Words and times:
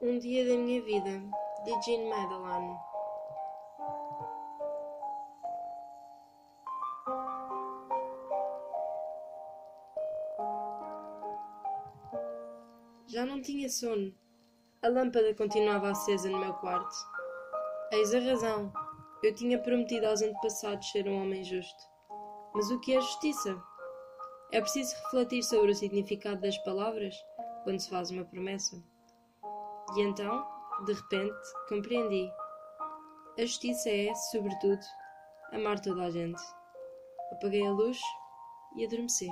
um 0.00 0.16
dia 0.18 0.46
da 0.46 0.56
minha 0.56 0.80
vida, 0.82 1.10
de 1.64 1.82
Jean 1.84 2.08
Madeline. 2.08 2.78
Já 13.08 13.26
não 13.26 13.42
tinha 13.42 13.68
sono. 13.68 14.14
A 14.82 14.88
lâmpada 14.88 15.34
continuava 15.34 15.90
acesa 15.90 16.30
no 16.30 16.38
meu 16.38 16.54
quarto. 16.54 16.94
Eis 17.90 18.14
a 18.14 18.20
razão. 18.20 18.72
Eu 19.22 19.34
tinha 19.34 19.58
prometido 19.58 20.06
aos 20.06 20.22
antepassados 20.22 20.92
ser 20.92 21.08
um 21.08 21.22
homem 21.22 21.42
justo. 21.42 21.82
Mas 22.54 22.70
o 22.70 22.78
que 22.78 22.94
é 22.94 23.00
justiça? 23.00 23.60
É 24.52 24.60
preciso 24.60 24.94
refletir 24.94 25.42
sobre 25.42 25.72
o 25.72 25.74
significado 25.74 26.40
das 26.40 26.56
palavras 26.58 27.16
quando 27.64 27.80
se 27.80 27.90
faz 27.90 28.12
uma 28.12 28.24
promessa. 28.24 28.80
E 29.96 30.02
então, 30.02 30.46
de 30.84 30.92
repente, 30.92 31.34
compreendi. 31.68 32.30
A 33.38 33.42
justiça 33.42 33.88
é, 33.88 34.14
sobretudo, 34.14 34.80
amar 35.52 35.80
toda 35.80 36.02
a 36.02 36.10
gente. 36.10 36.42
Apaguei 37.32 37.66
a 37.66 37.70
luz 37.70 37.98
e 38.76 38.84
adormeci. 38.84 39.28